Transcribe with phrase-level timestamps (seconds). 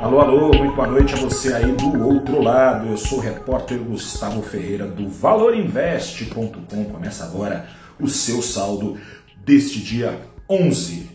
[0.00, 2.88] Alô, alô, muito boa noite a você aí do outro lado.
[2.88, 6.84] Eu sou o repórter Gustavo Ferreira do valorinvest.com.
[6.86, 7.66] Começa agora
[8.00, 8.98] o seu saldo
[9.44, 10.20] deste dia
[10.50, 11.10] 11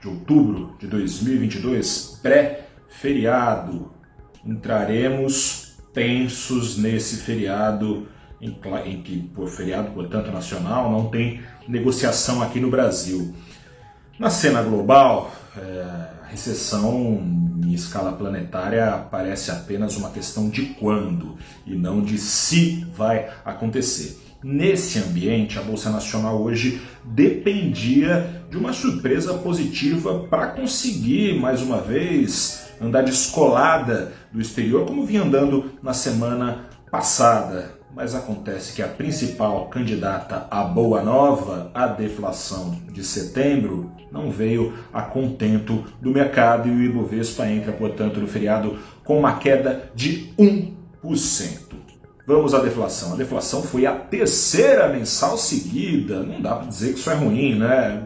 [0.00, 3.92] de outubro de 2022, pré-feriado.
[4.44, 8.08] Entraremos tensos nesse feriado
[8.40, 13.34] em, que, por feriado, portanto, nacional, não tem negociação aqui no Brasil.
[14.18, 15.82] Na cena global, é,
[16.22, 22.86] a recessão em escala planetária parece apenas uma questão de quando e não de se
[22.94, 24.18] vai acontecer.
[24.42, 31.80] Nesse ambiente, a Bolsa Nacional hoje dependia de uma surpresa positiva para conseguir, mais uma
[31.80, 38.86] vez, andar descolada do exterior, como vinha andando na semana passada mas acontece que a
[38.86, 46.68] principal candidata à boa nova, a deflação de setembro, não veio a contento do mercado
[46.68, 50.74] e o Ibovespa entra, portanto, no feriado com uma queda de 1%.
[52.24, 53.14] Vamos à deflação.
[53.14, 56.22] A deflação foi a terceira mensal seguida.
[56.22, 58.04] Não dá para dizer que isso é ruim, né?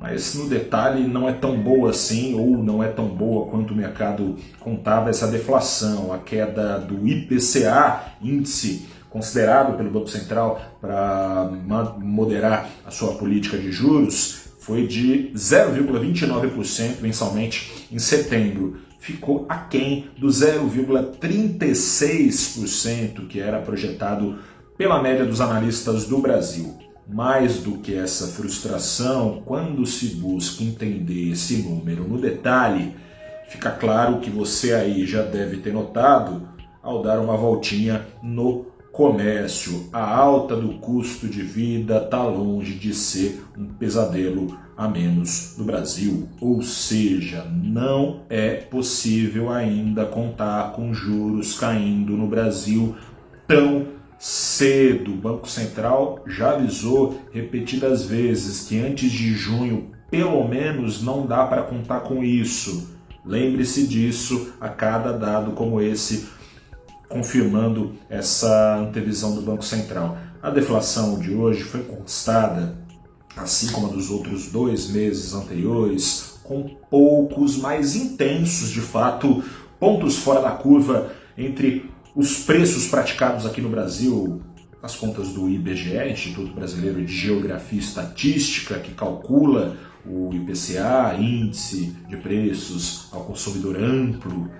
[0.00, 3.76] Mas no detalhe não é tão boa assim, ou não é tão boa quanto o
[3.76, 11.50] mercado contava essa deflação, a queda do IPCA, índice considerado pelo Banco Central para
[11.98, 18.78] moderar a sua política de juros, foi de 0,29% mensalmente em setembro.
[19.00, 24.38] Ficou aquém do 0,36% que era projetado
[24.78, 26.78] pela média dos analistas do Brasil.
[27.12, 32.94] Mais do que essa frustração, quando se busca entender esse número no detalhe,
[33.48, 36.48] fica claro que você aí já deve ter notado
[36.82, 39.88] ao dar uma voltinha no comércio.
[39.92, 45.64] A alta do custo de vida está longe de ser um pesadelo a menos no
[45.64, 46.28] Brasil.
[46.40, 52.96] Ou seja, não é possível ainda contar com juros caindo no Brasil
[53.46, 55.12] tão cedo.
[55.12, 61.46] O Banco Central já avisou repetidas vezes que antes de junho, pelo menos, não dá
[61.46, 62.90] para contar com isso.
[63.24, 66.28] Lembre-se disso a cada dado como esse,
[67.08, 70.18] confirmando essa antevisão do Banco Central.
[70.42, 72.76] A deflação de hoje foi conquistada,
[73.36, 79.42] assim como a dos outros dois meses anteriores, com poucos mais intensos, de fato,
[79.78, 84.42] pontos fora da curva entre os preços praticados aqui no Brasil,
[84.82, 91.94] as contas do IBGE, Instituto Brasileiro de Geografia e Estatística, que calcula o IPCA, Índice
[92.08, 94.50] de Preços ao Consumidor Amplo,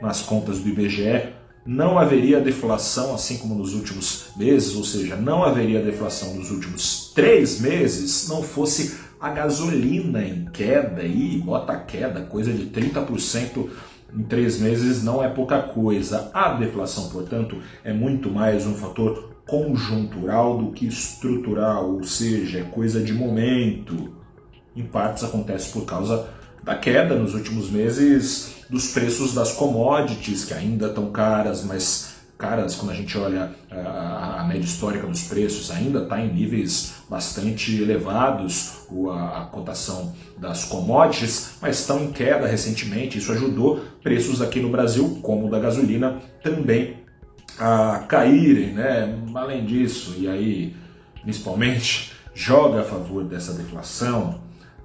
[0.00, 1.32] nas contas do IBGE,
[1.64, 7.12] não haveria deflação, assim como nos últimos meses, ou seja, não haveria deflação nos últimos
[7.14, 13.68] três meses, não fosse a gasolina em queda, e bota queda, coisa de 30%
[14.14, 16.30] em três meses não é pouca coisa.
[16.32, 22.62] A deflação, portanto, é muito mais um fator conjuntural do que estrutural, ou seja, é
[22.62, 24.12] coisa de momento.
[24.76, 26.28] Em partes acontece por causa
[26.62, 32.74] da queda nos últimos meses dos preços das commodities, que ainda estão caras, mas caras,
[32.74, 37.80] quando a gente olha a, a média histórica dos preços, ainda está em níveis bastante
[37.80, 43.18] elevados, a, a cotação das commodities, mas estão em queda recentemente.
[43.18, 46.96] Isso ajudou preços aqui no Brasil, como o da gasolina, também
[47.58, 48.72] a caírem.
[48.72, 49.22] Né?
[49.34, 50.74] Além disso, e aí
[51.22, 54.40] principalmente joga a favor dessa deflação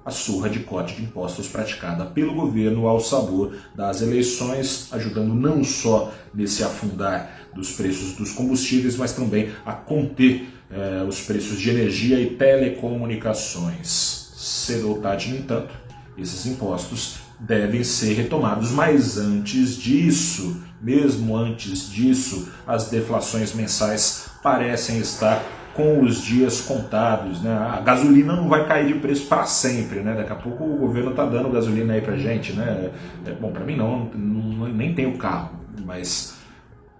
[0.06, 5.64] a surra de corte de impostos praticada pelo governo ao sabor das eleições, ajudando não
[5.64, 11.70] só nesse afundar dos preços dos combustíveis, mas também a conter eh, os preços de
[11.70, 14.30] energia e telecomunicações.
[14.36, 15.74] Cedo ou tarde, no entanto,
[16.18, 24.98] esses impostos devem ser retomados, mas antes disso, mesmo antes disso, as deflações mensais parecem
[24.98, 25.42] estar
[25.76, 27.42] com os dias contados.
[27.42, 27.52] Né?
[27.52, 30.00] A gasolina não vai cair de preço para sempre.
[30.00, 30.14] Né?
[30.14, 32.54] Daqui a pouco o governo está dando gasolina aí para gente.
[32.54, 32.90] Né?
[33.26, 35.50] É, bom, para mim não, não, nem tenho carro,
[35.84, 36.34] mas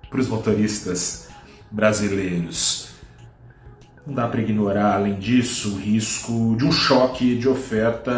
[0.09, 1.29] para os motoristas
[1.71, 2.87] brasileiros.
[4.07, 8.13] Não dá para ignorar, além disso, o risco de um choque de oferta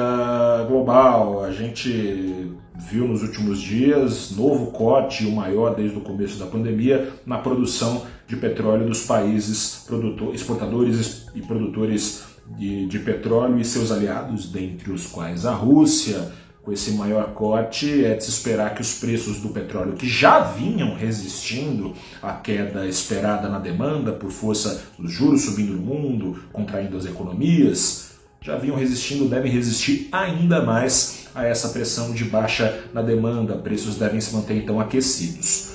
[0.69, 1.43] global.
[1.43, 7.11] A gente viu nos últimos dias novo corte, o maior desde o começo da pandemia,
[7.25, 9.87] na produção de petróleo dos países
[10.35, 12.25] exportadores e produtores
[12.57, 16.31] de, de petróleo e seus aliados, dentre os quais a Rússia,
[16.69, 20.41] com esse maior corte, é de se esperar que os preços do petróleo, que já
[20.41, 26.95] vinham resistindo à queda esperada na demanda por força dos juros subindo no mundo, contraindo
[26.95, 28.11] as economias,
[28.43, 33.57] já vinham resistindo, devem resistir ainda mais a essa pressão de baixa na demanda.
[33.57, 35.73] Preços devem se manter então aquecidos.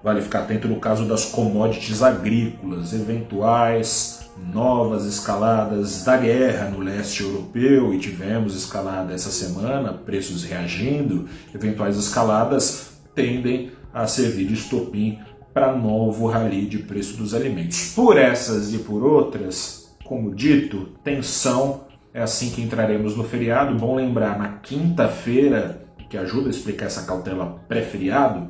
[0.00, 7.22] Vale ficar atento no caso das commodities agrícolas, eventuais novas escaladas da guerra no leste
[7.22, 15.18] europeu e tivemos escalada essa semana, preços reagindo, eventuais escaladas tendem a servir de estopim
[15.54, 17.94] para novo rally de preço dos alimentos.
[17.94, 23.74] Por essas e por outras, como dito, tensão é assim que entraremos no feriado.
[23.74, 28.48] Bom lembrar, na quinta-feira, que ajuda a explicar essa cautela pré-feriado,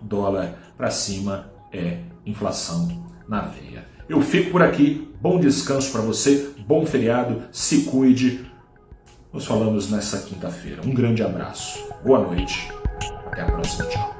[0.00, 3.86] Dólar para cima é inflação na veia.
[4.08, 5.08] Eu fico por aqui.
[5.20, 8.50] Bom descanso para você, bom feriado, se cuide.
[9.32, 10.80] Nos falamos nessa quinta-feira.
[10.84, 11.78] Um grande abraço.
[12.04, 12.72] Boa noite.
[13.26, 13.84] Até a próxima.
[13.84, 14.19] Tchau.